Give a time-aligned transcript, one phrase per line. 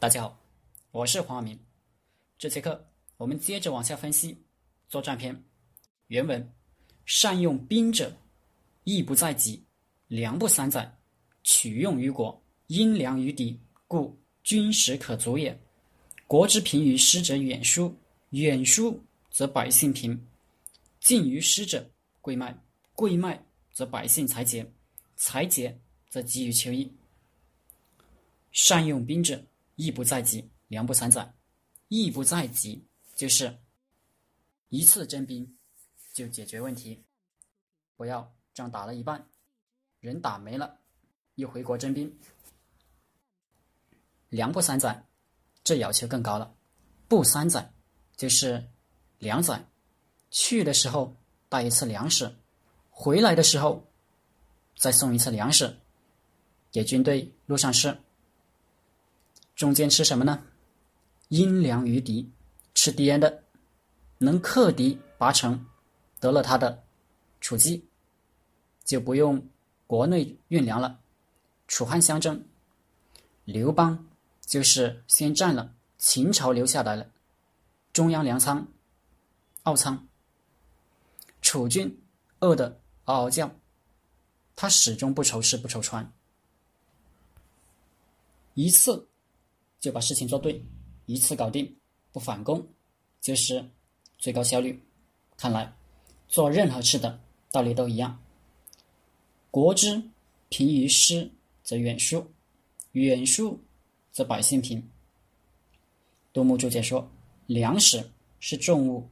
[0.00, 0.40] 大家好，
[0.92, 1.60] 我是黄晓明。
[2.38, 4.34] 这节课我们接着往下分析
[4.88, 5.44] 作战篇
[6.06, 6.54] 原文：
[7.04, 8.10] 善用兵者，
[8.84, 9.62] 义不在己，
[10.08, 10.90] 粮不三载，
[11.42, 15.54] 取用于国，因粮于敌，故军食可足也。
[16.26, 17.94] 国之贫于师者远输，
[18.30, 18.98] 远输
[19.30, 20.16] 则百姓贫；
[21.00, 21.86] 近于师者
[22.22, 22.58] 贵卖，
[22.94, 23.38] 贵卖
[23.70, 24.66] 则百姓财竭，
[25.16, 25.78] 财竭
[26.08, 26.90] 则急于求义。
[28.50, 29.38] 善用兵者。
[29.80, 31.34] 义不在急，粮不三载。
[31.88, 33.58] 义不在急，就是
[34.68, 35.56] 一次征兵
[36.12, 37.02] 就解决问题，
[37.96, 39.26] 不要仗打了一半，
[40.00, 40.78] 人打没了，
[41.36, 42.14] 又回国征兵。
[44.28, 45.02] 粮不三载，
[45.64, 46.54] 这要求更高了。
[47.08, 47.72] 不三载，
[48.16, 48.62] 就是
[49.18, 49.66] 两载，
[50.30, 51.16] 去的时候
[51.48, 52.36] 带一次粮食，
[52.90, 53.82] 回来的时候
[54.76, 55.74] 再送一次粮食，
[56.70, 57.98] 给军队路上吃。
[59.60, 60.42] 中间吃什么呢？
[61.28, 62.32] 阴粮于敌，
[62.72, 63.44] 吃敌人的，
[64.16, 65.66] 能克敌拔城，
[66.18, 66.82] 得了他的
[67.42, 67.86] 楚计，
[68.86, 69.46] 就不用
[69.86, 71.00] 国内运粮了。
[71.68, 72.42] 楚汉相争，
[73.44, 74.08] 刘邦
[74.40, 77.10] 就是先占了秦朝留下来了
[77.92, 78.66] 中央粮仓
[79.64, 80.08] 敖仓，
[81.42, 82.02] 楚军
[82.38, 83.54] 饿得嗷嗷叫，
[84.56, 86.10] 他始终不愁吃不愁穿，
[88.54, 89.06] 一次。
[89.80, 90.62] 就把事情做对，
[91.06, 91.74] 一次搞定，
[92.12, 92.64] 不返工，
[93.20, 93.64] 就是
[94.18, 94.78] 最高效率。
[95.36, 95.72] 看来
[96.28, 97.18] 做任何事的
[97.50, 98.22] 道理都一样。
[99.50, 100.00] 国之
[100.50, 101.30] 贫于师，
[101.62, 102.22] 则远输；
[102.92, 103.58] 远输，
[104.12, 104.86] 则百姓贫。
[106.32, 107.10] 杜牧注解说：
[107.46, 109.08] 粮食是重物，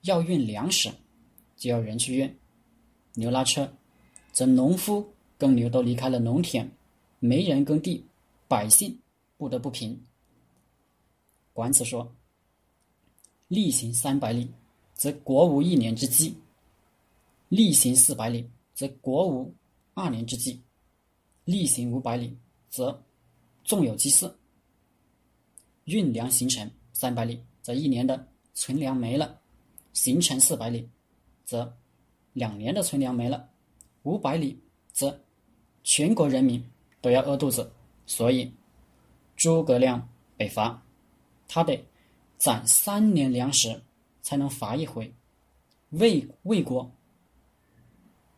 [0.00, 0.90] 要运粮食，
[1.56, 2.36] 就要人去运。
[3.14, 3.70] 牛拉车，
[4.32, 6.70] 则农夫耕牛都离开了农田，
[7.20, 8.04] 没人耕地，
[8.48, 8.98] 百姓。
[9.36, 10.00] 不得不平。
[11.52, 12.14] 管子说
[13.48, 14.50] ：“力行三百里，
[14.94, 16.34] 则国无一年之计；
[17.48, 19.54] 力行四百里，则国无
[19.94, 20.60] 二年之计；
[21.44, 22.36] 力行五百里，
[22.68, 23.02] 则
[23.64, 24.36] 纵有饥肆。
[25.84, 29.26] 运粮行程三百里，则一年的存粮没了；
[29.92, 30.86] 行程四百里，
[31.44, 31.74] 则
[32.34, 33.48] 两年的存粮没了；
[34.02, 34.60] 五百里，
[34.92, 35.18] 则
[35.84, 36.62] 全国人民
[37.00, 37.72] 都要饿肚子。
[38.06, 38.52] 所以。”
[39.46, 40.82] 诸葛亮北伐，
[41.46, 41.86] 他得
[42.36, 43.80] 攒三年粮食
[44.20, 45.14] 才能伐一回。
[45.90, 46.90] 魏魏国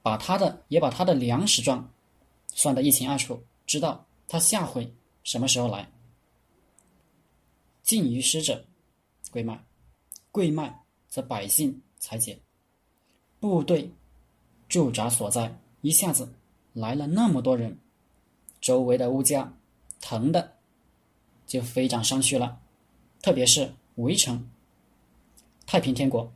[0.00, 1.92] 把他的也把他的粮食状
[2.54, 5.90] 算得一清二楚，知道他下回什么时候来。
[7.82, 8.64] 近于师者，
[9.32, 9.60] 贵卖，
[10.30, 12.38] 贵卖则百姓财解。
[13.40, 13.90] 部队
[14.68, 16.32] 驻扎所在，一下子
[16.72, 17.76] 来了那么多人，
[18.60, 19.52] 周围的物价
[20.00, 20.61] 疼的。
[21.52, 22.62] 就飞涨上去了，
[23.20, 24.48] 特别是围城。
[25.66, 26.32] 太平天国，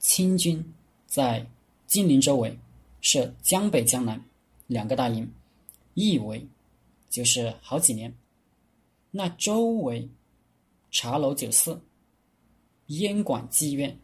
[0.00, 0.74] 清军
[1.06, 1.46] 在
[1.86, 2.58] 金陵周围
[3.00, 4.20] 设江北、江南
[4.66, 5.32] 两个大营，
[5.94, 6.44] 一围
[7.08, 8.12] 就是好几年。
[9.12, 10.08] 那周围
[10.90, 11.80] 茶楼酒肆、
[12.86, 13.96] 烟馆妓院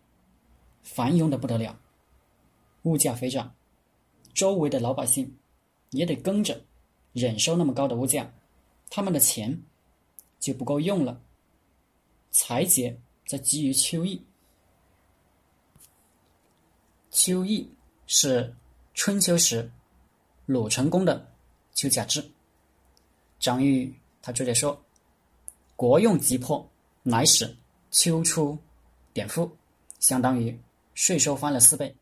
[0.85, 1.77] 繁荣的不得了，
[2.83, 3.53] 物价飞涨，
[4.33, 5.37] 周围的老百姓
[5.91, 6.65] 也得跟着
[7.13, 8.33] 忍受那么高的物价，
[8.89, 9.61] 他们的钱。
[10.39, 11.21] 就不够用了。
[12.31, 14.25] 财节则基于秋意。
[17.11, 17.73] 秋意
[18.07, 18.55] 是
[18.93, 19.71] 春秋时
[20.45, 21.33] 鲁成公的
[21.75, 22.31] 秋假制。
[23.39, 24.85] 张玉他注解说
[25.77, 26.69] ：“国用急迫，
[27.03, 27.57] 乃使
[27.91, 28.59] 秋出
[29.13, 29.51] 典赋，
[29.99, 30.59] 相当于
[30.95, 31.97] 税收翻了四倍。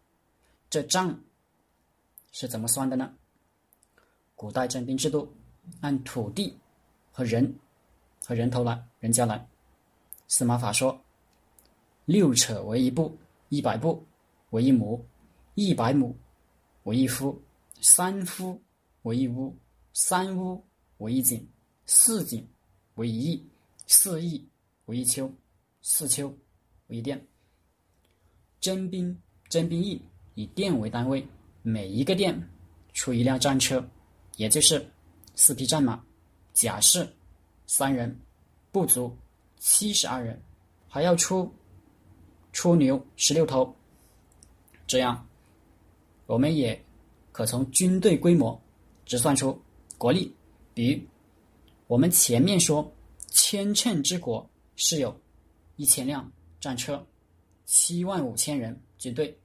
[0.68, 1.18] 这账
[2.32, 3.14] 是怎么算的呢？
[4.34, 5.32] 古代征兵制度
[5.80, 6.58] 按土地
[7.12, 7.56] 和人。”
[8.26, 9.46] 和人头来，人家来。
[10.28, 10.98] 司马法说
[12.06, 13.16] ：“六扯为一步，
[13.50, 14.02] 一百步
[14.50, 15.04] 为一亩，
[15.54, 16.16] 一百亩
[16.84, 17.38] 为一夫，
[17.82, 18.58] 三夫
[19.02, 19.54] 为一屋，
[19.92, 20.64] 三屋
[20.98, 21.46] 为一井，
[21.84, 22.46] 四井
[22.94, 23.46] 为一邑，
[23.86, 24.48] 四邑
[24.86, 25.30] 为一丘，
[25.82, 26.28] 四丘
[26.86, 27.22] 为一殿。
[28.58, 29.14] 征兵
[29.50, 30.00] 征兵役
[30.34, 31.26] 以店为单位，
[31.60, 32.48] 每一个店
[32.94, 33.86] 出一辆战车，
[34.36, 34.90] 也就是
[35.34, 36.02] 四匹战马，
[36.54, 37.06] 甲士。”
[37.66, 38.18] 三人
[38.70, 39.16] 不足
[39.58, 40.40] 七十二人，
[40.88, 41.52] 还要出
[42.52, 43.74] 出牛十六头。
[44.86, 45.26] 这样，
[46.26, 46.78] 我们也
[47.32, 48.60] 可从军队规模
[49.06, 49.58] 直算出
[49.96, 50.34] 国力。
[50.74, 51.00] 比如，
[51.86, 52.92] 我们前面说
[53.28, 55.18] 千乘之国是有
[55.76, 56.30] 一千辆
[56.60, 57.04] 战车，
[57.64, 59.36] 七万五千人军队。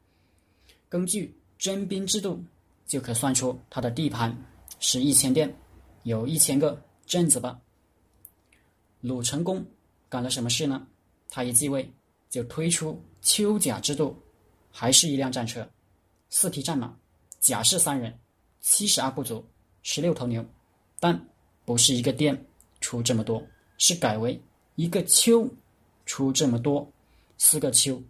[0.89, 2.44] 根据征兵制度，
[2.86, 4.36] 就可算出它的地盘
[4.80, 5.56] 是一千店，
[6.04, 7.60] 有一千个镇子吧。
[9.01, 9.65] 鲁成公
[10.09, 10.85] 干了什么事呢？
[11.29, 11.89] 他一继位
[12.29, 14.17] 就推出丘甲制度，
[14.71, 15.69] 还是一辆战车，
[16.29, 16.97] 四匹战马，
[17.39, 18.19] 甲士三人，
[18.59, 19.45] 七十二部族，
[19.83, 20.45] 十六头牛，
[20.99, 21.27] 但
[21.65, 22.45] 不是一个店
[22.81, 23.41] 出这么多，
[23.77, 24.41] 是改为
[24.75, 25.47] 一个丘
[26.05, 26.91] 出这么多，
[27.37, 28.01] 四个丘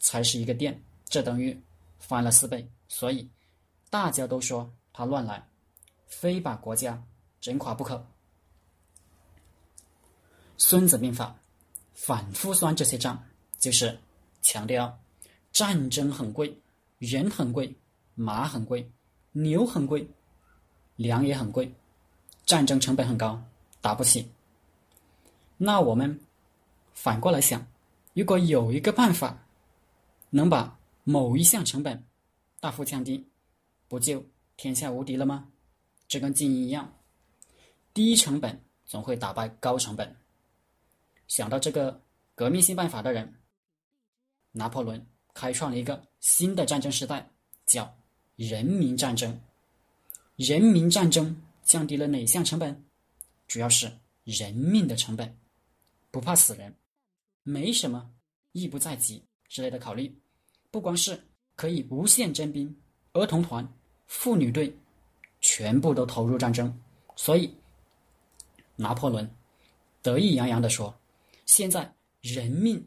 [0.00, 1.58] 才是一个店，这等于
[1.98, 3.28] 翻了四倍，所以
[3.88, 5.48] 大家都说他乱来，
[6.06, 7.02] 非把国家
[7.40, 8.06] 整垮不可。
[10.66, 11.36] 孙子兵法
[11.92, 13.22] 反复算这些账，
[13.58, 14.00] 就是
[14.40, 14.98] 强调
[15.52, 16.58] 战争很贵，
[16.98, 17.70] 人很贵，
[18.14, 18.90] 马很贵，
[19.32, 20.08] 牛很贵，
[20.96, 21.70] 粮也很贵，
[22.46, 23.38] 战争成本很高，
[23.82, 24.26] 打不起。
[25.58, 26.18] 那我们
[26.94, 27.66] 反过来想，
[28.14, 29.46] 如果有一个办法
[30.30, 32.02] 能把某一项成本
[32.58, 33.22] 大幅降低，
[33.86, 34.24] 不就
[34.56, 35.46] 天下无敌了吗？
[36.08, 36.90] 这跟经营一样，
[37.92, 40.16] 低成本总会打败高成本。
[41.28, 42.00] 想到这个
[42.34, 43.34] 革命性办法的人，
[44.52, 47.30] 拿破仑开创了一个新的战争时代，
[47.66, 47.96] 叫
[48.36, 49.40] 人民战争。
[50.36, 52.84] 人民战争降低了哪项成本？
[53.46, 53.90] 主要是
[54.24, 55.36] 人命的成本，
[56.10, 56.74] 不怕死人，
[57.42, 58.10] 没什么
[58.52, 60.16] 义不在己之类的考虑。
[60.70, 61.22] 不光是
[61.54, 62.76] 可以无限征兵，
[63.12, 63.66] 儿童团、
[64.06, 64.76] 妇女队
[65.40, 66.80] 全部都投入战争。
[67.16, 67.54] 所以，
[68.76, 69.30] 拿破仑
[70.02, 70.94] 得意洋洋地说。
[71.46, 72.84] 现在人命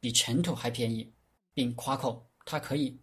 [0.00, 1.10] 比尘土还便宜，
[1.54, 2.96] 并夸口他可以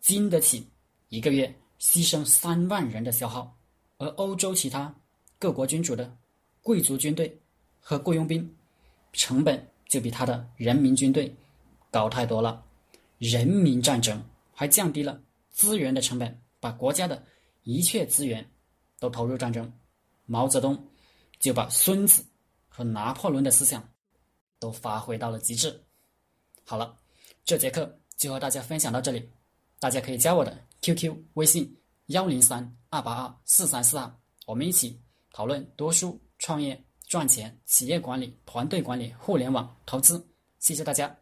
[0.00, 0.68] 经得起
[1.08, 3.56] 一个月牺牲三万人的消耗，
[3.98, 4.94] 而欧洲其他
[5.38, 6.16] 各国君主的
[6.62, 7.40] 贵族军队
[7.80, 8.54] 和雇佣兵
[9.12, 11.34] 成本就比他的人民军队
[11.90, 12.64] 高太多了。
[13.18, 17.24] 人民战争还降低了资源的成本，把国家的
[17.62, 18.46] 一切资源
[18.98, 19.72] 都投入战争。
[20.26, 20.88] 毛泽东
[21.38, 22.24] 就把孙子
[22.68, 23.86] 和拿破仑的思想。
[24.64, 25.78] 都发挥到了极致。
[26.64, 26.96] 好了，
[27.44, 29.28] 这节课就和大家分享到这里。
[29.78, 31.70] 大家可以加我的 QQ 微信
[32.06, 34.10] 幺零三二八二四三四二，
[34.46, 34.98] 我们一起
[35.32, 40.26] 讨论读书、创业、赚钱、企业管理、团队管理、互联网投资。
[40.60, 41.14] 谢谢大家。